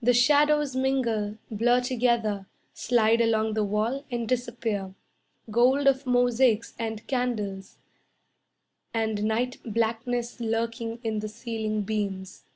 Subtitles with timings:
[0.00, 4.94] The shadows mingle, Blur together, Slide along the wall and disappear.
[5.50, 7.76] Gold of mosaics and candles,
[8.94, 12.46] And night blackness lurking in the ceiling beams.